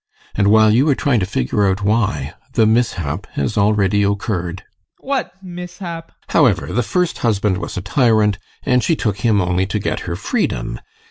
And 0.33 0.47
while 0.47 0.71
you 0.73 0.89
are 0.89 0.95
trying 0.95 1.19
to 1.19 1.27
figure 1.27 1.67
out 1.67 1.83
why, 1.83 2.33
the 2.53 2.65
mishap 2.65 3.27
has 3.33 3.55
already 3.55 4.01
occurred. 4.01 4.63
ADOLPH. 4.63 5.07
What 5.07 5.31
mishap? 5.43 6.07
GUSTAV. 6.27 6.33
However, 6.33 6.73
the 6.73 6.81
first 6.81 7.19
husband 7.19 7.59
was 7.59 7.77
a 7.77 7.81
tyrant, 7.81 8.39
and 8.63 8.83
she 8.83 8.95
took 8.95 9.17
him 9.19 9.39
only 9.39 9.67
to 9.67 9.77
get 9.77 9.99
her 10.09 10.15
freedom. 10.15 10.79